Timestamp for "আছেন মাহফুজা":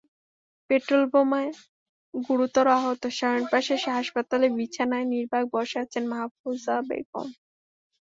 5.83-6.75